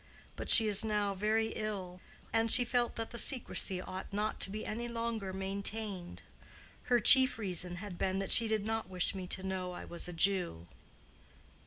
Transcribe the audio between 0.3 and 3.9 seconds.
But she is now very ill, and she felt that the secrecy